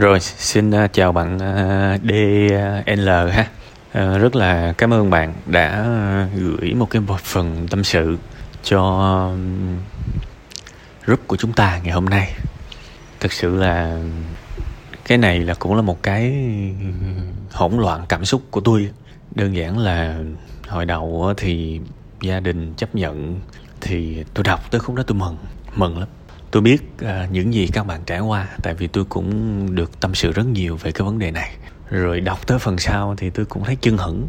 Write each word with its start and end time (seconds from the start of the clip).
Rồi, 0.00 0.20
xin 0.20 0.70
à, 0.70 0.86
chào 0.86 1.12
bạn 1.12 1.38
à, 1.38 1.98
DL 2.02 3.08
ha. 3.08 3.46
À, 3.92 4.18
rất 4.18 4.36
là 4.36 4.72
cảm 4.78 4.92
ơn 4.92 5.10
bạn 5.10 5.34
đã 5.46 5.86
gửi 6.34 6.74
một 6.74 6.90
cái 6.90 7.02
một 7.02 7.20
phần 7.20 7.66
tâm 7.70 7.84
sự 7.84 8.18
cho 8.62 9.32
group 11.04 11.20
của 11.26 11.36
chúng 11.36 11.52
ta 11.52 11.80
ngày 11.84 11.92
hôm 11.92 12.04
nay. 12.04 12.34
Thực 13.20 13.32
sự 13.32 13.56
là 13.56 14.00
cái 15.04 15.18
này 15.18 15.40
là 15.40 15.54
cũng 15.54 15.74
là 15.74 15.82
một 15.82 16.02
cái 16.02 16.34
hỗn 17.52 17.72
loạn 17.72 18.04
cảm 18.08 18.24
xúc 18.24 18.42
của 18.50 18.60
tôi. 18.60 18.90
Đơn 19.34 19.56
giản 19.56 19.78
là 19.78 20.18
hồi 20.68 20.86
đầu 20.86 21.34
thì 21.36 21.80
gia 22.20 22.40
đình 22.40 22.74
chấp 22.74 22.94
nhận 22.94 23.40
thì 23.80 24.24
tôi 24.34 24.44
đọc 24.44 24.70
tới 24.70 24.80
khúc 24.80 24.96
đó 24.96 25.02
tôi 25.06 25.18
mừng, 25.18 25.36
mừng 25.76 25.98
lắm 25.98 26.08
tôi 26.50 26.62
biết 26.62 26.82
uh, 27.04 27.32
những 27.32 27.54
gì 27.54 27.66
các 27.66 27.86
bạn 27.86 28.00
trải 28.06 28.20
qua 28.20 28.48
tại 28.62 28.74
vì 28.74 28.86
tôi 28.86 29.04
cũng 29.04 29.66
được 29.74 30.00
tâm 30.00 30.14
sự 30.14 30.32
rất 30.32 30.46
nhiều 30.46 30.76
về 30.76 30.92
cái 30.92 31.04
vấn 31.04 31.18
đề 31.18 31.30
này. 31.30 31.56
Rồi 31.90 32.20
đọc 32.20 32.46
tới 32.46 32.58
phần 32.58 32.78
sau 32.78 33.14
thì 33.18 33.30
tôi 33.30 33.46
cũng 33.46 33.64
thấy 33.64 33.76
chân 33.80 33.96
hững 33.96 34.28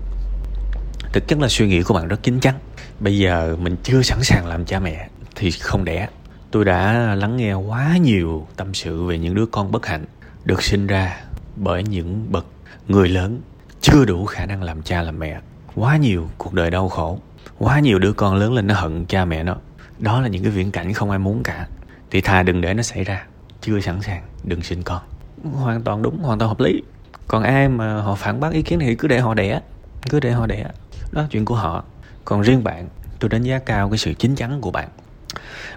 thực 1.13 1.27
chất 1.27 1.39
là 1.39 1.47
suy 1.47 1.67
nghĩ 1.67 1.83
của 1.83 1.93
bạn 1.93 2.07
rất 2.07 2.23
chín 2.23 2.39
chắn. 2.39 2.55
Bây 2.99 3.17
giờ 3.17 3.57
mình 3.61 3.75
chưa 3.83 4.01
sẵn 4.01 4.23
sàng 4.23 4.47
làm 4.47 4.65
cha 4.65 4.79
mẹ 4.79 5.09
thì 5.35 5.51
không 5.51 5.85
đẻ. 5.85 6.07
Tôi 6.51 6.65
đã 6.65 7.15
lắng 7.15 7.37
nghe 7.37 7.53
quá 7.53 7.97
nhiều 7.97 8.47
tâm 8.55 8.73
sự 8.73 9.03
về 9.03 9.17
những 9.17 9.35
đứa 9.35 9.45
con 9.45 9.71
bất 9.71 9.85
hạnh 9.85 10.05
được 10.43 10.63
sinh 10.63 10.87
ra 10.87 11.21
bởi 11.55 11.83
những 11.83 12.31
bậc 12.31 12.45
người 12.87 13.09
lớn 13.09 13.41
chưa 13.81 14.05
đủ 14.05 14.25
khả 14.25 14.45
năng 14.45 14.63
làm 14.63 14.81
cha 14.81 15.01
làm 15.01 15.19
mẹ. 15.19 15.39
Quá 15.75 15.97
nhiều 15.97 16.29
cuộc 16.37 16.53
đời 16.53 16.71
đau 16.71 16.89
khổ 16.89 17.19
quá 17.59 17.79
nhiều 17.79 17.99
đứa 17.99 18.13
con 18.13 18.35
lớn 18.35 18.53
lên 18.53 18.67
nó 18.67 18.75
hận 18.75 19.05
cha 19.05 19.25
mẹ 19.25 19.43
nó. 19.43 19.55
Đó 19.99 20.21
là 20.21 20.27
những 20.27 20.43
cái 20.43 20.51
viễn 20.51 20.71
cảnh 20.71 20.93
không 20.93 21.09
ai 21.09 21.19
muốn 21.19 21.43
cả 21.43 21.67
thì 22.11 22.21
thà 22.21 22.43
đừng 22.43 22.61
để 22.61 22.73
nó 22.73 22.83
xảy 22.83 23.03
ra. 23.03 23.25
Chưa 23.61 23.79
sẵn 23.79 24.01
sàng 24.01 24.21
đừng 24.43 24.61
sinh 24.61 24.83
con. 24.83 25.01
Hoàn 25.43 25.81
toàn 25.81 26.01
đúng 26.01 26.19
hoàn 26.19 26.39
toàn 26.39 26.49
hợp 26.49 26.59
lý. 26.59 26.81
Còn 27.27 27.43
ai 27.43 27.69
mà 27.69 28.01
họ 28.01 28.15
phản 28.15 28.39
bác 28.39 28.53
ý 28.53 28.61
kiến 28.61 28.79
này 28.79 28.87
thì 28.87 28.95
cứ 28.95 29.07
để 29.07 29.19
họ 29.19 29.33
đẻ. 29.33 29.61
Cứ 30.09 30.19
để 30.19 30.31
họ 30.31 30.47
đẻ. 30.47 30.63
Đó 31.11 31.21
là 31.21 31.27
chuyện 31.31 31.45
của 31.45 31.55
họ. 31.55 31.83
Còn 32.25 32.41
riêng 32.41 32.63
bạn 32.63 32.89
tôi 33.19 33.29
đánh 33.29 33.43
giá 33.43 33.59
cao 33.59 33.89
cái 33.89 33.97
sự 33.97 34.13
chín 34.13 34.35
chắn 34.35 34.61
của 34.61 34.71
bạn. 34.71 34.89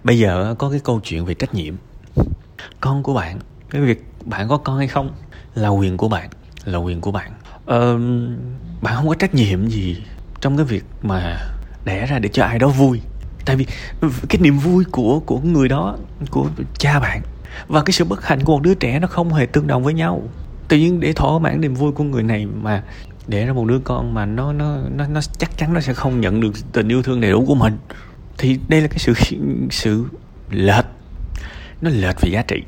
Bây 0.04 0.18
giờ 0.18 0.54
có 0.58 0.70
cái 0.70 0.80
câu 0.84 1.00
chuyện 1.04 1.24
về 1.24 1.34
trách 1.34 1.54
nhiệm. 1.54 1.74
Con 2.80 3.02
của 3.02 3.14
bạn 3.14 3.38
cái 3.70 3.82
việc 3.82 4.04
bạn 4.24 4.48
có 4.48 4.56
con 4.56 4.78
hay 4.78 4.88
không 4.88 5.10
là 5.54 5.68
quyền 5.68 5.96
của 5.96 6.08
bạn 6.08 6.28
là 6.64 6.78
quyền 6.78 7.00
của 7.00 7.12
bạn. 7.12 7.32
Ờ, 7.66 7.98
bạn 8.82 8.94
không 8.96 9.08
có 9.08 9.14
trách 9.14 9.34
nhiệm 9.34 9.68
gì 9.68 10.02
trong 10.40 10.56
cái 10.56 10.66
việc 10.66 10.84
mà 11.02 11.38
đẻ 11.84 12.06
ra 12.06 12.18
để 12.18 12.28
cho 12.28 12.44
ai 12.44 12.58
đó 12.58 12.68
vui 12.68 13.00
tại 13.44 13.56
vì 13.56 13.66
cái 14.28 14.40
niềm 14.40 14.58
vui 14.58 14.84
của 14.90 15.20
của 15.20 15.38
người 15.38 15.68
đó, 15.68 15.96
của 16.30 16.48
cha 16.78 17.00
bạn 17.00 17.22
và 17.68 17.82
cái 17.82 17.92
sự 17.92 18.04
bất 18.04 18.26
hạnh 18.26 18.40
của 18.44 18.52
một 18.52 18.62
đứa 18.62 18.74
trẻ 18.74 18.98
nó 18.98 19.06
không 19.06 19.34
hề 19.34 19.46
tương 19.46 19.66
đồng 19.66 19.82
với 19.82 19.94
nhau. 19.94 20.22
Tự 20.68 20.76
nhiên 20.76 21.00
để 21.00 21.12
thỏa 21.12 21.38
mãn 21.38 21.60
niềm 21.60 21.74
vui 21.74 21.92
của 21.92 22.04
người 22.04 22.22
này 22.22 22.46
mà 22.46 22.82
để 23.26 23.46
ra 23.46 23.52
một 23.52 23.64
đứa 23.64 23.78
con 23.78 24.14
mà 24.14 24.26
nó 24.26 24.52
nó 24.52 24.76
nó 24.96 25.06
nó 25.06 25.20
chắc 25.38 25.58
chắn 25.58 25.72
nó 25.72 25.80
sẽ 25.80 25.94
không 25.94 26.20
nhận 26.20 26.40
được 26.40 26.52
tình 26.72 26.88
yêu 26.88 27.02
thương 27.02 27.20
đầy 27.20 27.30
đủ 27.30 27.44
của 27.46 27.54
mình, 27.54 27.78
thì 28.38 28.58
đây 28.68 28.80
là 28.80 28.88
cái 28.88 28.98
sự 28.98 29.14
sự 29.70 30.04
lệch. 30.50 30.86
Nó 31.80 31.90
lệch 31.90 32.20
về 32.20 32.30
giá 32.30 32.42
trị. 32.42 32.62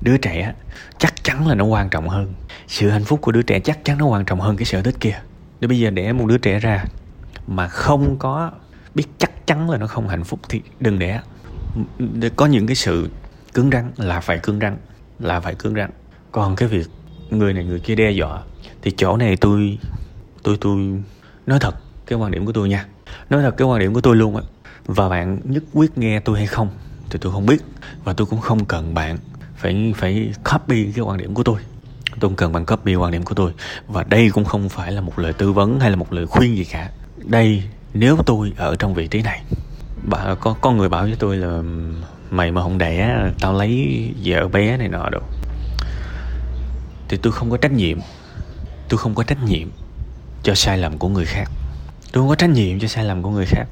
Đứa 0.00 0.16
trẻ 0.16 0.54
chắc 0.98 1.24
chắn 1.24 1.46
là 1.46 1.54
nó 1.54 1.64
quan 1.64 1.88
trọng 1.88 2.08
hơn. 2.08 2.32
Sự 2.68 2.90
hạnh 2.90 3.04
phúc 3.04 3.20
của 3.20 3.32
đứa 3.32 3.42
trẻ 3.42 3.60
chắc 3.60 3.84
chắn 3.84 3.98
nó 3.98 4.06
quan 4.06 4.24
trọng 4.24 4.40
hơn 4.40 4.56
cái 4.56 4.64
sở 4.64 4.82
thích 4.82 4.96
kia. 5.00 5.20
Để 5.60 5.68
bây 5.68 5.78
giờ 5.78 5.90
để 5.90 6.12
một 6.12 6.26
đứa 6.26 6.38
trẻ 6.38 6.58
ra 6.58 6.84
mà 7.46 7.68
không 7.68 8.16
có 8.18 8.50
biết 8.94 9.04
chắc 9.18 9.46
chắn 9.46 9.70
là 9.70 9.78
nó 9.78 9.86
không 9.86 10.08
hạnh 10.08 10.24
phúc 10.24 10.40
thì 10.48 10.60
đừng 10.80 10.98
đẻ 10.98 11.20
để 11.98 12.30
có 12.36 12.46
những 12.46 12.66
cái 12.66 12.76
sự 12.76 13.08
cứng 13.54 13.70
rắn 13.70 13.92
là 13.96 14.20
phải 14.20 14.38
cứng 14.38 14.58
rắn, 14.60 14.76
là 15.18 15.40
phải 15.40 15.54
cứng 15.54 15.74
rắn. 15.74 15.90
Còn 16.32 16.56
cái 16.56 16.68
việc 16.68 16.86
người 17.30 17.52
này 17.52 17.64
người 17.64 17.80
kia 17.80 17.94
đe 17.94 18.10
dọa 18.10 18.42
thì 18.82 18.90
chỗ 18.90 19.16
này 19.16 19.36
tôi 19.36 19.78
tôi 20.42 20.56
tôi 20.60 21.02
nói 21.46 21.58
thật 21.60 21.74
cái 22.06 22.18
quan 22.18 22.30
điểm 22.30 22.46
của 22.46 22.52
tôi 22.52 22.68
nha. 22.68 22.86
Nói 23.30 23.42
thật 23.42 23.54
cái 23.56 23.68
quan 23.68 23.80
điểm 23.80 23.94
của 23.94 24.00
tôi 24.00 24.16
luôn 24.16 24.36
á. 24.36 24.42
Và 24.86 25.08
bạn 25.08 25.40
nhất 25.44 25.62
quyết 25.72 25.98
nghe 25.98 26.20
tôi 26.20 26.38
hay 26.38 26.46
không 26.46 26.68
thì 27.10 27.18
tôi 27.22 27.32
không 27.32 27.46
biết. 27.46 27.62
Và 28.04 28.12
tôi 28.12 28.26
cũng 28.26 28.40
không 28.40 28.64
cần 28.64 28.94
bạn 28.94 29.18
phải 29.56 29.94
phải 29.96 30.32
copy 30.52 30.92
cái 30.92 31.04
quan 31.04 31.18
điểm 31.18 31.34
của 31.34 31.42
tôi. 31.42 31.60
Tôi 32.20 32.28
không 32.28 32.36
cần 32.36 32.52
bạn 32.52 32.66
copy 32.66 32.94
quan 32.94 33.12
điểm 33.12 33.22
của 33.22 33.34
tôi. 33.34 33.52
Và 33.88 34.04
đây 34.04 34.30
cũng 34.30 34.44
không 34.44 34.68
phải 34.68 34.92
là 34.92 35.00
một 35.00 35.18
lời 35.18 35.32
tư 35.32 35.52
vấn 35.52 35.80
hay 35.80 35.90
là 35.90 35.96
một 35.96 36.12
lời 36.12 36.26
khuyên 36.26 36.56
gì 36.56 36.64
cả. 36.64 36.90
Đây 37.16 37.62
nếu 37.94 38.16
tôi 38.26 38.52
ở 38.56 38.76
trong 38.78 38.94
vị 38.94 39.06
trí 39.06 39.22
này, 39.22 39.42
bà 40.02 40.34
có 40.34 40.54
có 40.60 40.70
người 40.72 40.88
bảo 40.88 41.02
với 41.02 41.16
tôi 41.18 41.36
là 41.36 41.46
ừ, 41.46 41.64
mày 42.30 42.52
mà 42.52 42.62
không 42.62 42.78
đẻ, 42.78 43.16
tao 43.40 43.52
lấy 43.52 44.14
vợ 44.24 44.48
bé 44.48 44.76
này 44.76 44.88
nọ 44.88 45.08
đâu. 45.08 45.22
Thì 47.08 47.16
tôi 47.22 47.32
không 47.32 47.50
có 47.50 47.56
trách 47.56 47.72
nhiệm, 47.72 47.98
tôi 48.88 48.98
không 48.98 49.14
có 49.14 49.22
trách 49.22 49.44
nhiệm 49.44 49.68
cho 50.42 50.54
sai 50.54 50.78
lầm 50.78 50.98
của 50.98 51.08
người 51.08 51.24
khác. 51.24 51.50
Tôi 52.12 52.22
không 52.22 52.28
có 52.28 52.34
trách 52.34 52.50
nhiệm 52.50 52.80
cho 52.80 52.88
sai 52.88 53.04
lầm 53.04 53.22
của 53.22 53.30
người 53.30 53.46
khác. 53.46 53.64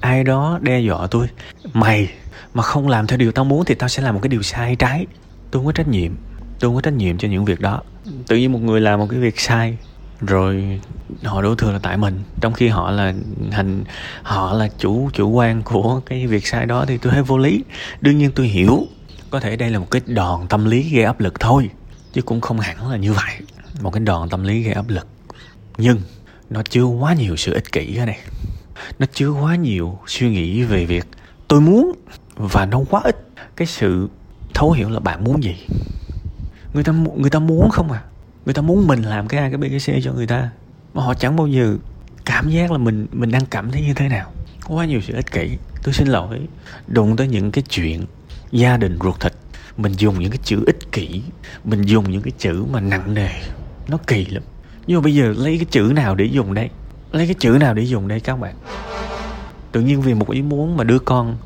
Ai 0.00 0.24
đó 0.24 0.58
đe 0.62 0.80
dọa 0.80 1.06
tôi, 1.10 1.28
mày 1.72 2.08
mà 2.54 2.62
không 2.62 2.88
làm 2.88 3.06
theo 3.06 3.18
điều 3.18 3.32
tao 3.32 3.44
muốn 3.44 3.64
thì 3.64 3.74
tao 3.74 3.88
sẽ 3.88 4.02
làm 4.02 4.14
một 4.14 4.20
cái 4.22 4.28
điều 4.28 4.42
sai 4.42 4.76
trái. 4.76 5.06
Tôi 5.50 5.60
không 5.60 5.66
có 5.66 5.72
trách 5.72 5.88
nhiệm, 5.88 6.12
tôi 6.60 6.68
không 6.68 6.74
có 6.74 6.80
trách 6.80 6.94
nhiệm 6.94 7.18
cho 7.18 7.28
những 7.28 7.44
việc 7.44 7.60
đó. 7.60 7.82
Tự 8.26 8.36
nhiên 8.36 8.52
một 8.52 8.62
người 8.62 8.80
làm 8.80 8.98
một 8.98 9.06
cái 9.10 9.20
việc 9.20 9.40
sai 9.40 9.76
rồi 10.20 10.80
họ 11.24 11.42
đổ 11.42 11.54
thừa 11.54 11.72
là 11.72 11.78
tại 11.78 11.96
mình. 11.96 12.20
Trong 12.40 12.52
khi 12.52 12.68
họ 12.68 12.90
là 12.90 13.14
hành, 13.52 13.84
họ 14.22 14.52
là 14.52 14.68
chủ 14.78 15.10
chủ 15.12 15.30
quan 15.30 15.62
của 15.62 16.00
cái 16.06 16.26
việc 16.26 16.46
sai 16.46 16.66
đó 16.66 16.84
thì 16.88 16.98
tôi 16.98 17.12
thấy 17.12 17.22
vô 17.22 17.38
lý. 17.38 17.64
Đương 18.00 18.18
nhiên 18.18 18.30
tôi 18.34 18.46
hiểu, 18.46 18.86
có 19.30 19.40
thể 19.40 19.56
đây 19.56 19.70
là 19.70 19.78
một 19.78 19.90
cái 19.90 20.02
đòn 20.06 20.46
tâm 20.48 20.64
lý 20.64 20.90
gây 20.90 21.04
áp 21.04 21.20
lực 21.20 21.40
thôi, 21.40 21.70
chứ 22.12 22.22
cũng 22.22 22.40
không 22.40 22.60
hẳn 22.60 22.90
là 22.90 22.96
như 22.96 23.12
vậy. 23.12 23.34
Một 23.82 23.90
cái 23.90 24.00
đòn 24.00 24.28
tâm 24.28 24.44
lý 24.44 24.62
gây 24.62 24.72
áp 24.72 24.88
lực. 24.88 25.06
Nhưng 25.78 26.00
nó 26.50 26.62
chứa 26.62 26.84
quá 26.84 27.14
nhiều 27.14 27.36
sự 27.36 27.52
ích 27.52 27.72
kỷ 27.72 27.96
ở 27.96 28.06
đây. 28.06 28.16
Nó 28.98 29.06
chứa 29.12 29.30
quá 29.30 29.56
nhiều 29.56 29.98
suy 30.06 30.30
nghĩ 30.30 30.62
về 30.62 30.86
việc 30.86 31.06
tôi 31.48 31.60
muốn 31.60 31.92
và 32.36 32.66
nó 32.66 32.80
quá 32.90 33.00
ít. 33.04 33.26
Cái 33.56 33.66
sự 33.66 34.08
thấu 34.54 34.72
hiểu 34.72 34.90
là 34.90 35.00
bạn 35.00 35.24
muốn 35.24 35.42
gì? 35.42 35.56
Người 36.74 36.84
ta 36.84 36.92
người 37.16 37.30
ta 37.30 37.38
muốn 37.38 37.70
không 37.70 37.92
à? 37.92 38.02
Người 38.46 38.54
ta 38.54 38.62
muốn 38.62 38.86
mình 38.86 39.02
làm 39.02 39.28
cái 39.28 39.40
a, 39.40 39.48
cái 39.48 39.58
b, 39.58 39.62
cái 39.62 40.00
c 40.00 40.04
cho 40.04 40.12
người 40.12 40.26
ta, 40.26 40.50
mà 40.94 41.02
họ 41.02 41.14
chẳng 41.14 41.36
bao 41.36 41.46
giờ 41.46 41.76
cảm 42.24 42.50
giác 42.50 42.72
là 42.72 42.78
mình 42.78 43.06
mình 43.12 43.30
đang 43.30 43.46
cảm 43.46 43.70
thấy 43.70 43.82
như 43.82 43.94
thế 43.94 44.08
nào. 44.08 44.32
Quá 44.66 44.84
nhiều 44.84 45.00
sự 45.00 45.14
ích 45.14 45.32
kỷ. 45.32 45.50
Tôi 45.82 45.94
xin 45.94 46.08
lỗi. 46.08 46.40
Đụng 46.86 47.16
tới 47.16 47.28
những 47.28 47.50
cái 47.50 47.64
chuyện 47.70 48.04
gia 48.52 48.76
đình 48.76 48.98
ruột 49.02 49.20
thịt, 49.20 49.32
mình 49.76 49.92
dùng 49.92 50.18
những 50.18 50.30
cái 50.30 50.38
chữ 50.44 50.62
ích 50.66 50.92
kỷ, 50.92 51.22
mình 51.64 51.82
dùng 51.82 52.10
những 52.10 52.22
cái 52.22 52.32
chữ 52.38 52.64
mà 52.72 52.80
nặng 52.80 53.14
nề. 53.14 53.28
Nó 53.88 53.98
kỳ 54.06 54.24
lắm. 54.24 54.42
Nhưng 54.86 55.00
mà 55.00 55.04
bây 55.04 55.14
giờ 55.14 55.34
lấy 55.36 55.56
cái 55.56 55.66
chữ 55.70 55.92
nào 55.94 56.14
để 56.14 56.24
dùng 56.24 56.54
đây? 56.54 56.70
Lấy 57.12 57.26
cái 57.26 57.34
chữ 57.34 57.50
nào 57.60 57.74
để 57.74 57.82
dùng 57.82 58.08
đây 58.08 58.20
các 58.20 58.36
bạn? 58.36 58.54
Tự 59.72 59.80
nhiên 59.80 60.02
vì 60.02 60.14
một 60.14 60.30
ý 60.30 60.42
muốn 60.42 60.76
mà 60.76 60.84
đứa 60.84 60.98
con, 60.98 61.36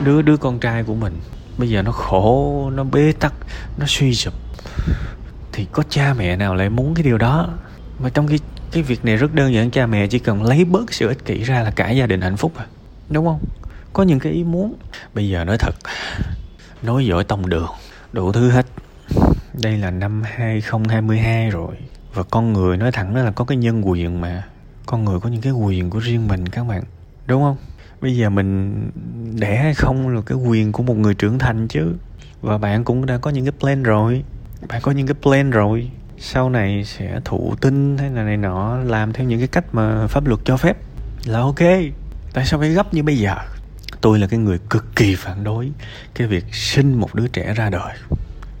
đứa 0.00 0.22
đứa 0.22 0.36
con 0.36 0.58
trai 0.58 0.82
của 0.82 0.94
mình, 0.94 1.16
bây 1.58 1.68
giờ 1.68 1.82
nó 1.82 1.92
khổ, 1.92 2.70
nó 2.74 2.84
bế 2.84 3.12
tắc, 3.12 3.32
nó 3.78 3.84
suy 3.88 4.14
sụp 4.14 4.34
thì 5.60 5.66
có 5.72 5.82
cha 5.88 6.14
mẹ 6.18 6.36
nào 6.36 6.54
lại 6.54 6.70
muốn 6.70 6.94
cái 6.94 7.02
điều 7.02 7.18
đó? 7.18 7.48
Mà 7.98 8.08
trong 8.08 8.28
cái 8.28 8.38
cái 8.72 8.82
việc 8.82 9.04
này 9.04 9.16
rất 9.16 9.34
đơn 9.34 9.54
giản, 9.54 9.70
cha 9.70 9.86
mẹ 9.86 10.06
chỉ 10.06 10.18
cần 10.18 10.42
lấy 10.42 10.64
bớt 10.64 10.92
sự 10.92 11.08
ích 11.08 11.24
kỷ 11.24 11.42
ra 11.42 11.62
là 11.62 11.70
cả 11.70 11.90
gia 11.90 12.06
đình 12.06 12.20
hạnh 12.20 12.36
phúc 12.36 12.52
à. 12.56 12.66
Đúng 13.10 13.26
không? 13.26 13.40
Có 13.92 14.02
những 14.02 14.18
cái 14.18 14.32
ý 14.32 14.44
muốn. 14.44 14.74
Bây 15.14 15.28
giờ 15.28 15.44
nói 15.44 15.58
thật, 15.58 15.74
nói 16.82 17.06
giỏi 17.06 17.24
tông 17.24 17.48
đường, 17.48 17.68
đủ 18.12 18.32
thứ 18.32 18.50
hết. 18.50 18.66
Đây 19.62 19.78
là 19.78 19.90
năm 19.90 20.22
2022 20.24 21.50
rồi, 21.50 21.74
và 22.14 22.22
con 22.22 22.52
người 22.52 22.76
nói 22.76 22.92
thẳng 22.92 23.14
đó 23.14 23.22
là 23.22 23.30
có 23.30 23.44
cái 23.44 23.56
nhân 23.56 23.88
quyền 23.88 24.20
mà. 24.20 24.44
Con 24.86 25.04
người 25.04 25.20
có 25.20 25.28
những 25.28 25.40
cái 25.40 25.52
quyền 25.52 25.90
của 25.90 25.98
riêng 25.98 26.28
mình 26.28 26.48
các 26.48 26.64
bạn, 26.64 26.82
đúng 27.26 27.42
không? 27.42 27.56
Bây 28.00 28.16
giờ 28.16 28.30
mình 28.30 28.90
đẻ 29.38 29.56
hay 29.56 29.74
không 29.74 30.08
là 30.08 30.20
cái 30.26 30.38
quyền 30.38 30.72
của 30.72 30.82
một 30.82 30.96
người 30.96 31.14
trưởng 31.14 31.38
thành 31.38 31.68
chứ. 31.68 31.94
Và 32.42 32.58
bạn 32.58 32.84
cũng 32.84 33.06
đã 33.06 33.18
có 33.18 33.30
những 33.30 33.44
cái 33.44 33.52
plan 33.60 33.82
rồi 33.82 34.22
bạn 34.68 34.82
có 34.82 34.92
những 34.92 35.06
cái 35.06 35.14
plan 35.22 35.50
rồi. 35.50 35.90
Sau 36.18 36.50
này 36.50 36.84
sẽ 36.84 37.20
thụ 37.24 37.54
tinh 37.60 37.98
hay 37.98 38.10
là 38.10 38.22
này 38.22 38.36
nọ, 38.36 38.76
làm 38.76 39.12
theo 39.12 39.26
những 39.26 39.38
cái 39.38 39.48
cách 39.48 39.64
mà 39.72 40.06
pháp 40.06 40.26
luật 40.26 40.40
cho 40.44 40.56
phép. 40.56 40.76
Là 41.24 41.38
ok. 41.38 41.60
Tại 42.32 42.46
sao 42.46 42.60
phải 42.60 42.68
gấp 42.68 42.94
như 42.94 43.02
bây 43.02 43.18
giờ? 43.18 43.34
Tôi 44.00 44.18
là 44.18 44.26
cái 44.26 44.38
người 44.38 44.58
cực 44.70 44.96
kỳ 44.96 45.14
phản 45.14 45.44
đối 45.44 45.70
cái 46.14 46.28
việc 46.28 46.54
sinh 46.54 46.94
một 46.94 47.14
đứa 47.14 47.28
trẻ 47.28 47.54
ra 47.54 47.70
đời 47.70 47.96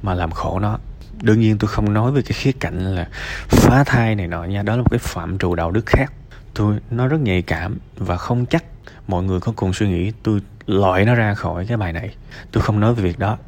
mà 0.02 0.14
làm 0.14 0.30
khổ 0.30 0.58
nó. 0.58 0.78
Đương 1.22 1.40
nhiên 1.40 1.58
tôi 1.58 1.68
không 1.68 1.92
nói 1.92 2.12
về 2.12 2.22
cái 2.22 2.32
khía 2.32 2.52
cạnh 2.52 2.94
là 2.94 3.08
phá 3.48 3.84
thai 3.84 4.14
này 4.14 4.26
nọ 4.26 4.44
nha. 4.44 4.62
Đó 4.62 4.76
là 4.76 4.82
một 4.82 4.90
cái 4.90 4.98
phạm 4.98 5.38
trù 5.38 5.54
đạo 5.54 5.70
đức 5.70 5.86
khác. 5.86 6.12
Tôi, 6.54 6.76
nó 6.90 7.08
rất 7.08 7.20
nhạy 7.20 7.42
cảm 7.42 7.78
và 7.96 8.16
không 8.16 8.46
chắc 8.46 8.64
mọi 9.08 9.22
người 9.22 9.40
có 9.40 9.52
cùng 9.56 9.72
suy 9.72 9.88
nghĩ 9.88 10.12
tôi 10.22 10.40
loại 10.66 11.04
nó 11.04 11.14
ra 11.14 11.34
khỏi 11.34 11.66
cái 11.66 11.76
bài 11.76 11.92
này. 11.92 12.14
Tôi 12.52 12.62
không 12.62 12.80
nói 12.80 12.94
về 12.94 13.02
việc 13.02 13.18
đó. 13.18 13.38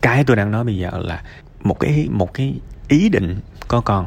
Cái 0.00 0.24
tôi 0.24 0.36
đang 0.36 0.50
nói 0.50 0.64
bây 0.64 0.76
giờ 0.76 0.90
là 0.94 1.22
một 1.64 1.80
cái 1.80 2.08
một 2.10 2.34
cái 2.34 2.60
ý 2.88 3.08
định 3.08 3.40
có 3.68 3.80
con, 3.80 4.06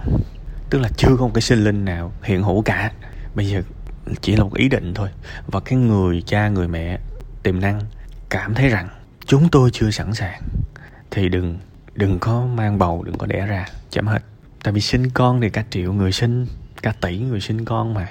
tức 0.70 0.80
là 0.80 0.90
chưa 0.98 1.16
có 1.20 1.26
một 1.26 1.32
cái 1.34 1.42
sinh 1.42 1.64
linh 1.64 1.86
nào 1.86 2.12
hiện 2.24 2.44
hữu 2.44 2.62
cả. 2.62 2.92
Bây 3.36 3.46
giờ 3.46 3.62
chỉ 4.22 4.36
là 4.36 4.44
một 4.44 4.54
ý 4.54 4.70
định 4.70 4.94
thôi. 4.94 5.10
Và 5.48 5.60
cái 5.60 5.80
người 5.80 6.24
cha, 6.26 6.50
người 6.50 6.68
mẹ 6.68 7.00
tiềm 7.44 7.60
năng 7.60 7.82
cảm 8.30 8.54
thấy 8.54 8.70
rằng 8.70 8.90
chúng 9.26 9.50
tôi 9.50 9.70
chưa 9.74 9.92
sẵn 9.92 10.14
sàng. 10.14 10.42
Thì 11.12 11.30
đừng 11.30 11.58
đừng 11.96 12.20
có 12.20 12.46
mang 12.46 12.78
bầu, 12.78 13.04
đừng 13.04 13.18
có 13.18 13.28
đẻ 13.28 13.46
ra, 13.46 13.66
chấm 13.90 14.08
hết. 14.08 14.20
Tại 14.64 14.74
vì 14.74 14.82
sinh 14.82 15.10
con 15.10 15.42
thì 15.42 15.50
cả 15.50 15.64
triệu 15.70 15.94
người 15.94 16.12
sinh, 16.12 16.48
cả 16.82 16.94
tỷ 17.02 17.18
người 17.20 17.42
sinh 17.42 17.66
con 17.66 17.94
mà. 17.94 18.08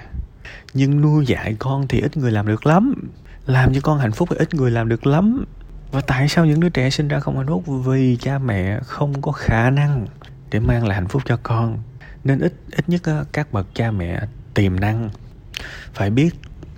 Nhưng 0.75 1.01
nuôi 1.01 1.27
dạy 1.27 1.57
con 1.59 1.89
thì 1.89 2.01
ít 2.01 2.17
người 2.17 2.33
làm 2.33 2.47
được 2.47 2.67
lắm. 2.67 3.11
Làm 3.47 3.75
cho 3.75 3.81
con 3.81 3.99
hạnh 3.99 4.13
phúc 4.13 4.29
thì 4.31 4.37
ít 4.37 4.55
người 4.55 4.71
làm 4.71 4.89
được 4.89 5.07
lắm 5.07 5.45
và 5.93 6.01
tại 6.01 6.29
sao 6.29 6.45
những 6.45 6.61
đứa 6.61 6.69
trẻ 6.69 6.91
sinh 6.91 7.09
ra 7.09 7.21
không 7.21 7.37
hạnh 7.37 7.47
phúc 7.47 7.65
vì 7.67 8.17
cha 8.17 8.39
mẹ 8.39 8.81
không 8.81 9.23
có 9.23 9.33
khả 9.33 9.71
năng 9.71 10.07
để 10.51 10.61
mang 10.61 10.87
lại 10.87 10.95
hạnh 10.95 11.09
phúc 11.09 11.23
cho 11.27 11.39
con. 11.43 11.79
Nên 12.25 12.39
ít 12.39 12.53
ít 12.73 12.89
nhất 12.89 13.03
các 13.33 13.53
bậc 13.53 13.67
cha 13.75 13.91
mẹ 13.91 14.21
tiềm 14.55 14.81
năng 14.81 15.11
phải 15.95 16.11
biết 16.11 16.35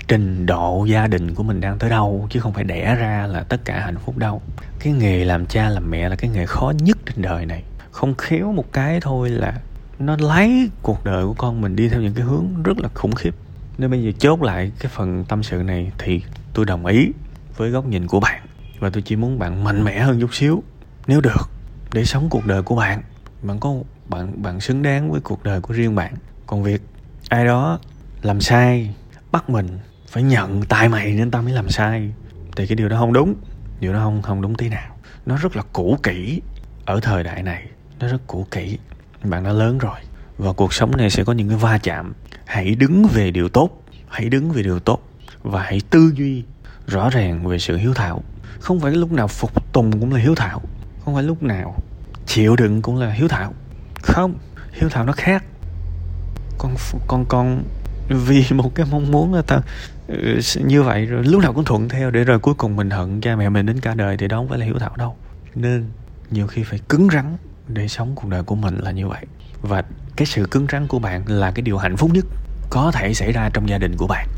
trình 0.09 0.47
độ 0.47 0.85
gia 0.85 1.07
đình 1.07 1.35
của 1.35 1.43
mình 1.43 1.61
đang 1.61 1.79
tới 1.79 1.91
đâu, 1.91 2.29
chứ 2.31 2.41
không 2.41 2.53
phải 2.53 2.65
đẻ 2.65 2.95
ra 2.95 3.27
là 3.27 3.43
tất 3.43 3.65
cả 3.65 3.81
hạnh 3.81 3.99
phúc 3.99 4.17
đâu. 4.17 4.43
Cái 4.79 4.93
nghề 4.93 5.25
làm 5.25 5.47
cha 5.47 5.69
làm 5.69 5.91
mẹ 5.91 6.09
là 6.09 6.17
cái 6.17 6.31
nghề 6.31 6.47
khó 6.47 6.73
nhất 6.79 6.99
trên 7.07 7.23
đời 7.23 7.47
này. 7.47 7.63
Không 7.91 8.15
khéo 8.15 8.53
một 8.53 8.73
cái 8.73 9.01
thôi 9.01 9.31
là 9.31 9.61
nó 9.99 10.17
lấy 10.21 10.71
cuộc 10.83 11.05
đời 11.05 11.25
của 11.25 11.35
con 11.39 11.61
mình 11.61 11.77
đi 11.77 11.89
theo 11.89 12.01
những 12.01 12.15
cái 12.15 12.25
hướng 12.25 12.63
rất 12.63 12.79
là 12.79 12.89
khủng 12.95 13.15
khiếp. 13.15 13.35
Nên 13.79 13.91
bây 13.91 14.03
giờ 14.03 14.13
chốt 14.19 14.43
lại 14.43 14.73
cái 14.79 14.93
phần 14.95 15.25
tâm 15.25 15.43
sự 15.43 15.57
này 15.57 15.93
thì 15.99 16.23
tôi 16.55 16.65
đồng 16.65 16.87
ý 16.87 17.13
với 17.57 17.71
góc 17.71 17.87
nhìn 17.87 18.07
của 18.07 18.21
bạn 18.21 18.43
và 18.79 18.91
tôi 18.91 19.03
chỉ 19.03 19.17
muốn 19.17 19.39
bạn 19.39 19.65
mạnh 19.65 19.85
mẽ 19.85 20.01
hơn 20.01 20.21
chút 20.21 20.35
xíu. 20.35 20.63
Nếu 21.07 21.21
được, 21.21 21.51
để 21.93 22.05
sống 22.05 22.29
cuộc 22.31 22.47
đời 22.47 22.63
của 22.63 22.77
bạn. 22.77 23.03
Bạn 23.43 23.61
có, 23.61 23.75
bạn 24.09 24.43
bạn 24.43 24.61
xứng 24.61 24.83
đáng 24.83 25.11
với 25.11 25.21
cuộc 25.21 25.45
đời 25.45 25.61
của 25.61 25.75
riêng 25.75 25.95
bạn. 25.95 26.15
Còn 26.47 26.63
việc 26.63 26.83
ai 27.29 27.45
đó 27.45 27.79
làm 28.23 28.41
sai, 28.41 28.95
bắt 29.33 29.51
mình, 29.51 29.79
phải 30.09 30.23
nhận 30.23 30.63
tại 30.63 30.89
mày 30.89 31.15
nên 31.15 31.31
tao 31.31 31.43
mới 31.43 31.53
làm 31.53 31.69
sai. 31.69 32.13
Thì 32.57 32.67
cái 32.67 32.77
điều 32.77 32.89
đó 32.89 32.99
không 32.99 33.13
đúng. 33.13 33.35
Điều 33.81 33.93
đó 33.93 33.99
không 33.99 34.23
không 34.23 34.43
đúng 34.43 34.55
tí 34.55 34.69
nào. 34.69 34.97
Nó 35.27 35.37
rất 35.37 35.57
là 35.57 35.63
cũ 35.73 35.99
kỹ 36.03 36.41
ở 36.85 37.01
thời 37.01 37.25
đại 37.25 37.43
này. 37.43 37.67
Nó 38.01 38.09
rất 38.09 38.27
cũ 38.27 38.47
kỹ. 38.51 38.79
Bạn 39.25 39.45
đã 39.45 39.53
lớn 39.53 39.79
rồi. 39.79 39.99
Và 40.39 40.53
cuộc 40.53 40.75
sống 40.75 40.97
này 40.97 41.11
sẽ 41.11 41.25
có 41.25 41.33
những 41.33 41.49
cái 41.49 41.59
va 41.59 41.79
chạm. 41.79 42.15
Hãy 42.45 42.75
đứng 42.75 43.07
về 43.07 43.31
điều 43.31 43.49
tốt. 43.49 43.83
Hãy 44.09 44.29
đứng 44.29 44.51
về 44.51 44.63
điều 44.63 44.81
tốt. 44.81 45.03
Và 45.43 45.63
hãy 45.63 45.81
tư 45.91 46.13
duy 46.15 46.45
rõ 46.87 47.11
ràng 47.11 47.47
về 47.47 47.59
sự 47.59 47.77
hiếu 47.77 47.95
thảo 47.95 48.23
không 48.61 48.81
phải 48.81 48.93
lúc 48.93 49.13
nào 49.13 49.29
phục 49.29 49.73
tùng 49.73 50.01
cũng 50.01 50.13
là 50.13 50.21
hiếu 50.21 50.35
thảo. 50.35 50.63
Không 51.05 51.15
phải 51.15 51.23
lúc 51.23 51.43
nào 51.43 51.75
chịu 52.27 52.57
đựng 52.57 52.83
cũng 52.83 52.97
là 52.97 53.11
hiếu 53.11 53.29
thảo. 53.29 53.55
Không, 54.03 54.35
hiếu 54.73 54.89
thảo 54.89 55.05
nó 55.05 55.13
khác. 55.13 55.45
Con 56.59 56.75
con 57.07 57.25
con 57.29 57.63
vì 58.09 58.45
một 58.55 58.75
cái 58.75 58.87
mong 58.91 59.11
muốn 59.11 59.35
là 59.35 59.43
ta 59.43 59.61
ừ, 60.09 60.41
như 60.65 60.83
vậy 60.83 61.07
rồi 61.07 61.25
lúc 61.25 61.43
nào 61.43 61.53
cũng 61.53 61.65
thuận 61.65 61.89
theo 61.89 62.11
để 62.11 62.25
rồi 62.25 62.39
cuối 62.39 62.55
cùng 62.55 62.77
mình 62.77 62.91
hận 62.91 63.21
cha 63.21 63.37
mẹ 63.37 63.49
mình 63.49 63.67
đến 63.67 63.81
cả 63.81 63.95
đời 63.95 64.17
thì 64.17 64.29
đó 64.29 64.37
không 64.37 64.49
phải 64.49 64.59
là 64.59 64.67
hiếu 64.67 64.79
thảo 64.79 64.97
đâu. 64.97 65.17
Nên 65.55 65.85
nhiều 66.31 66.47
khi 66.47 66.63
phải 66.63 66.79
cứng 66.89 67.09
rắn 67.13 67.37
để 67.69 67.89
sống 67.89 68.13
cuộc 68.15 68.29
đời 68.29 68.43
của 68.43 68.55
mình 68.55 68.79
là 68.79 68.91
như 68.91 69.09
vậy. 69.09 69.27
Và 69.63 69.85
cái 70.17 70.27
sự 70.27 70.47
cứng 70.51 70.67
rắn 70.73 70.87
của 70.87 70.99
bạn 70.99 71.23
là 71.27 71.51
cái 71.51 71.63
điều 71.63 71.79
hạnh 71.79 71.97
phúc 71.97 72.11
nhất 72.15 72.25
có 72.71 72.91
thể 72.95 73.15
xảy 73.15 73.33
ra 73.33 73.51
trong 73.55 73.69
gia 73.69 73.79
đình 73.79 73.97
của 73.97 74.07
bạn 74.07 74.29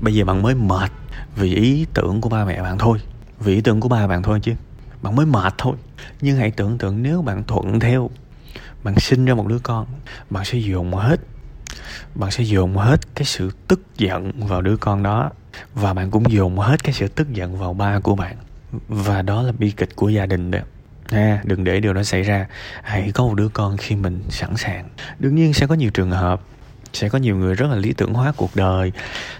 bây 0.00 0.14
giờ 0.14 0.24
bạn 0.24 0.42
mới 0.42 0.54
mệt 0.54 0.90
vì 1.36 1.54
ý 1.54 1.86
tưởng 1.94 2.20
của 2.20 2.28
ba 2.28 2.44
mẹ 2.44 2.62
bạn 2.62 2.78
thôi. 2.78 2.98
Vì 3.40 3.54
ý 3.54 3.60
tưởng 3.60 3.80
của 3.80 3.88
ba 3.88 4.06
bạn 4.06 4.22
thôi 4.22 4.40
chứ. 4.42 4.52
Bạn 5.02 5.16
mới 5.16 5.26
mệt 5.26 5.54
thôi. 5.58 5.76
Nhưng 6.20 6.36
hãy 6.36 6.50
tưởng 6.50 6.78
tượng 6.78 7.02
nếu 7.02 7.22
bạn 7.22 7.44
thuận 7.44 7.80
theo 7.80 8.10
bạn 8.82 9.00
sinh 9.00 9.24
ra 9.24 9.34
một 9.34 9.46
đứa 9.46 9.58
con 9.58 9.86
bạn 10.30 10.44
sẽ 10.44 10.58
dùng 10.58 10.94
hết. 10.94 11.20
Bạn 12.14 12.30
sẽ 12.30 12.44
dồn 12.44 12.76
hết 12.76 13.14
cái 13.14 13.24
sự 13.24 13.50
tức 13.68 13.80
giận 13.96 14.32
vào 14.46 14.62
đứa 14.62 14.76
con 14.76 15.02
đó 15.02 15.30
và 15.74 15.94
bạn 15.94 16.10
cũng 16.10 16.32
dồn 16.32 16.58
hết 16.58 16.84
cái 16.84 16.92
sự 16.92 17.08
tức 17.08 17.32
giận 17.32 17.58
vào 17.58 17.74
ba 17.74 18.00
của 18.00 18.14
bạn. 18.14 18.36
Và 18.88 19.22
đó 19.22 19.42
là 19.42 19.52
bi 19.58 19.70
kịch 19.70 19.96
của 19.96 20.08
gia 20.08 20.26
đình 20.26 20.50
đó. 20.50 20.58
À, 21.08 21.40
đừng 21.44 21.64
để 21.64 21.80
điều 21.80 21.92
đó 21.92 22.02
xảy 22.02 22.22
ra. 22.22 22.46
Hãy 22.82 23.12
có 23.14 23.24
một 23.24 23.34
đứa 23.34 23.48
con 23.48 23.76
khi 23.76 23.96
mình 23.96 24.22
sẵn 24.28 24.56
sàng. 24.56 24.88
Đương 25.18 25.34
nhiên 25.34 25.54
sẽ 25.54 25.66
có 25.66 25.74
nhiều 25.74 25.90
trường 25.90 26.10
hợp 26.10 26.40
sẽ 26.92 27.08
có 27.08 27.18
nhiều 27.18 27.36
người 27.36 27.54
rất 27.54 27.70
là 27.70 27.76
lý 27.76 27.92
tưởng 27.92 28.14
hóa 28.14 28.32
cuộc 28.36 28.56
đời. 28.56 28.92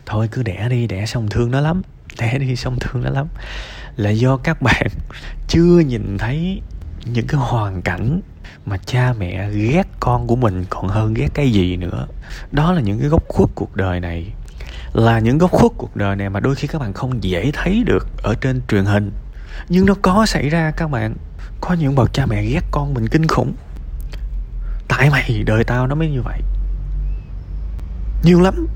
Thôi, 0.06 0.28
cứ 0.32 0.42
đẻ 0.42 0.68
đi, 0.70 0.86
đẻ 0.86 1.06
xong 1.06 1.28
thương 1.28 1.50
nó 1.50 1.60
lắm. 1.60 1.82
Đẻ 2.18 2.38
đi, 2.38 2.56
xong 2.56 2.76
thương 2.80 3.02
nó 3.02 3.10
lắm. 3.10 3.26
Là 3.96 4.10
do 4.10 4.36
các 4.36 4.62
bạn 4.62 4.86
chưa 5.48 5.78
nhìn 5.78 6.18
thấy 6.18 6.60
những 7.04 7.26
cái 7.26 7.40
hoàn 7.40 7.82
cảnh 7.82 8.20
mà 8.66 8.76
cha 8.86 9.14
mẹ 9.18 9.50
ghét 9.50 9.86
con 10.00 10.26
của 10.26 10.36
mình 10.36 10.64
còn 10.70 10.88
hơn 10.88 11.14
ghét 11.14 11.28
cái 11.34 11.52
gì 11.52 11.76
nữa. 11.76 12.06
Đó 12.52 12.72
là 12.72 12.80
những 12.80 12.98
cái 12.98 13.08
góc 13.08 13.22
khuất 13.28 13.50
cuộc 13.54 13.76
đời 13.76 14.00
này. 14.00 14.26
Là 14.92 15.18
những 15.18 15.38
góc 15.38 15.50
khuất 15.50 15.72
cuộc 15.76 15.96
đời 15.96 16.16
này 16.16 16.30
mà 16.30 16.40
đôi 16.40 16.54
khi 16.54 16.68
các 16.68 16.78
bạn 16.78 16.92
không 16.92 17.24
dễ 17.24 17.50
thấy 17.54 17.82
được 17.86 18.06
ở 18.22 18.34
trên 18.40 18.60
truyền 18.68 18.84
hình. 18.84 19.10
Nhưng 19.68 19.86
nó 19.86 19.94
có 20.02 20.26
xảy 20.26 20.48
ra, 20.48 20.70
các 20.70 20.90
bạn. 20.90 21.14
Có 21.60 21.74
những 21.74 21.94
bậc 21.94 22.12
cha 22.12 22.26
mẹ 22.26 22.44
ghét 22.44 22.64
con 22.70 22.94
mình 22.94 23.08
kinh 23.08 23.26
khủng. 23.26 23.52
Tại 24.88 25.10
mày, 25.10 25.42
đời 25.46 25.64
tao 25.64 25.86
nó 25.86 25.94
mới 25.94 26.10
như 26.10 26.22
vậy 26.22 26.40
nhiều 28.22 28.40
lắm. 28.40 28.66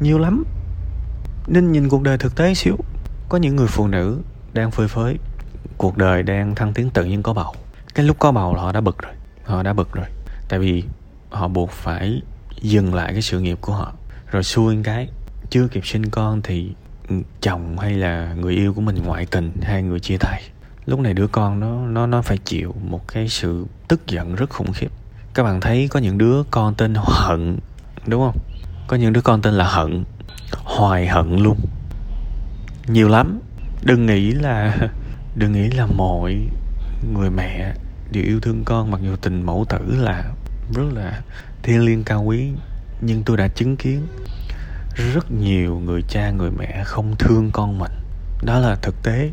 Nhiều 0.00 0.18
lắm. 0.18 0.44
Nên 1.46 1.72
nhìn 1.72 1.88
cuộc 1.88 2.02
đời 2.02 2.18
thực 2.18 2.36
tế 2.36 2.54
xíu. 2.54 2.76
Có 3.28 3.38
những 3.38 3.56
người 3.56 3.66
phụ 3.66 3.86
nữ 3.86 4.20
đang 4.52 4.70
phơi 4.70 4.88
phới. 4.88 5.18
Cuộc 5.76 5.96
đời 5.96 6.22
đang 6.22 6.54
thăng 6.54 6.72
tiến 6.72 6.90
tự 6.90 7.04
nhiên 7.04 7.22
có 7.22 7.32
bầu. 7.32 7.54
Cái 7.94 8.06
lúc 8.06 8.18
có 8.18 8.32
bầu 8.32 8.54
là 8.54 8.62
họ 8.62 8.72
đã 8.72 8.80
bực 8.80 8.98
rồi. 9.02 9.12
Họ 9.44 9.62
đã 9.62 9.72
bực 9.72 9.92
rồi. 9.92 10.06
Tại 10.48 10.58
vì 10.58 10.84
họ 11.30 11.48
buộc 11.48 11.70
phải 11.70 12.22
dừng 12.60 12.94
lại 12.94 13.12
cái 13.12 13.22
sự 13.22 13.40
nghiệp 13.40 13.58
của 13.60 13.72
họ. 13.72 13.92
Rồi 14.30 14.42
xui 14.42 14.76
cái, 14.84 15.08
chưa 15.50 15.68
kịp 15.68 15.86
sinh 15.86 16.10
con 16.10 16.42
thì 16.42 16.72
chồng 17.40 17.78
hay 17.78 17.94
là 17.94 18.34
người 18.34 18.54
yêu 18.54 18.74
của 18.74 18.80
mình 18.80 19.02
ngoại 19.02 19.26
tình, 19.26 19.52
hai 19.62 19.82
người 19.82 20.00
chia 20.00 20.16
tay. 20.20 20.42
Lúc 20.86 21.00
này 21.00 21.14
đứa 21.14 21.26
con 21.26 21.60
nó 21.60 21.86
nó 21.86 22.06
nó 22.06 22.22
phải 22.22 22.38
chịu 22.38 22.74
một 22.88 23.08
cái 23.08 23.28
sự 23.28 23.66
tức 23.88 24.06
giận 24.06 24.34
rất 24.34 24.50
khủng 24.50 24.72
khiếp. 24.72 24.88
Các 25.34 25.42
bạn 25.42 25.60
thấy 25.60 25.88
có 25.88 26.00
những 26.00 26.18
đứa 26.18 26.42
con 26.50 26.74
tên 26.74 26.94
hận 26.96 27.58
đúng 28.06 28.22
không? 28.22 28.42
Có 28.86 28.96
những 28.96 29.12
đứa 29.12 29.20
con 29.20 29.42
tên 29.42 29.54
là 29.54 29.64
hận. 29.64 30.04
Hoài 30.52 31.06
hận 31.06 31.36
luôn. 31.36 31.56
Nhiều 32.86 33.08
lắm. 33.08 33.40
Đừng 33.82 34.06
nghĩ 34.06 34.30
là, 34.30 34.76
đừng 35.36 35.52
nghĩ 35.52 35.70
là 35.70 35.86
mọi 35.86 36.36
người 37.12 37.30
mẹ 37.30 37.74
đều 38.12 38.24
yêu 38.24 38.40
thương 38.40 38.62
con 38.64 38.90
mặc 38.90 39.00
dù 39.02 39.16
tình 39.16 39.42
mẫu 39.42 39.64
tử 39.68 39.78
là 39.98 40.24
rất 40.74 40.92
là 40.94 41.20
thiêng 41.62 41.84
liêng, 41.84 42.04
cao 42.04 42.22
quý. 42.22 42.50
Nhưng 43.00 43.22
tôi 43.22 43.36
đã 43.36 43.48
chứng 43.48 43.76
kiến 43.76 44.06
rất 44.96 45.30
nhiều 45.30 45.78
người 45.84 46.02
cha, 46.08 46.30
người 46.30 46.50
mẹ 46.50 46.82
không 46.84 47.16
thương 47.18 47.50
con 47.52 47.78
mình. 47.78 47.92
Đó 48.42 48.58
là 48.58 48.74
thực 48.74 49.02
tế. 49.02 49.30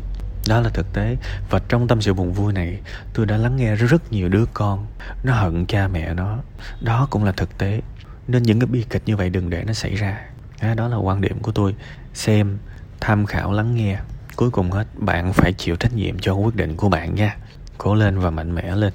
Đó 0.48 0.60
là 0.60 0.68
thực 0.68 0.92
tế. 0.92 1.16
Và 1.50 1.60
trong 1.68 1.88
tâm 1.88 2.00
sự 2.00 2.14
buồn 2.14 2.32
vui 2.32 2.52
này, 2.52 2.80
tôi 3.14 3.26
đã 3.26 3.36
lắng 3.36 3.56
nghe 3.56 3.74
rất 3.74 4.12
nhiều 4.12 4.28
đứa 4.28 4.44
con. 4.54 4.86
Nó 5.24 5.34
hận 5.34 5.66
cha 5.66 5.88
mẹ 5.88 6.14
nó. 6.14 6.38
Đó 6.80 7.06
cũng 7.10 7.24
là 7.24 7.32
thực 7.32 7.58
tế 7.58 7.80
nên 8.28 8.42
những 8.42 8.60
cái 8.60 8.66
bi 8.66 8.84
kịch 8.90 9.02
như 9.06 9.16
vậy 9.16 9.30
đừng 9.30 9.50
để 9.50 9.64
nó 9.66 9.72
xảy 9.72 9.94
ra. 9.94 10.20
Đó 10.76 10.88
là 10.88 10.96
quan 10.96 11.20
điểm 11.20 11.38
của 11.38 11.52
tôi. 11.52 11.74
Xem, 12.14 12.58
tham 13.00 13.26
khảo, 13.26 13.52
lắng 13.52 13.74
nghe. 13.74 13.98
Cuối 14.36 14.50
cùng 14.50 14.70
hết, 14.70 14.86
bạn 14.98 15.32
phải 15.32 15.52
chịu 15.52 15.76
trách 15.76 15.94
nhiệm 15.94 16.18
cho 16.18 16.34
quyết 16.34 16.56
định 16.56 16.76
của 16.76 16.88
bạn 16.88 17.14
nha. 17.14 17.36
Cố 17.78 17.94
lên 17.94 18.18
và 18.18 18.30
mạnh 18.30 18.54
mẽ 18.54 18.74
lên. 18.74 18.92